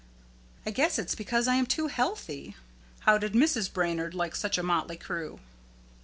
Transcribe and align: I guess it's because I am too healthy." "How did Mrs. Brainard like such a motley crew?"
I 0.65 0.71
guess 0.71 0.97
it's 0.97 1.13
because 1.13 1.47
I 1.47 1.53
am 1.53 1.67
too 1.67 1.85
healthy." 1.85 2.55
"How 3.01 3.19
did 3.19 3.33
Mrs. 3.33 3.71
Brainard 3.71 4.15
like 4.15 4.35
such 4.35 4.57
a 4.57 4.63
motley 4.63 4.97
crew?" 4.97 5.39